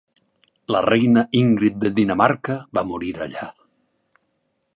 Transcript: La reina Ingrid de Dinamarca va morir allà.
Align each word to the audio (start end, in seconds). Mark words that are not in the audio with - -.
La 0.75 0.79
reina 0.85 1.23
Ingrid 1.41 1.77
de 1.83 1.91
Dinamarca 2.01 2.57
va 2.79 2.85
morir 2.95 3.13
allà. 3.27 3.47